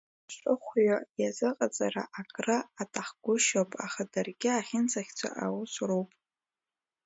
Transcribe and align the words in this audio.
Аԥшыхәҩы 0.23 0.97
иазыҟаҵара 1.19 2.03
акры 2.19 2.57
аҭахгәышьоуп, 2.81 3.71
аха 3.85 4.03
даргьы 4.11 4.49
ахьынӡахьӡо 4.53 5.27
аус 5.45 5.73
руп. 5.87 6.09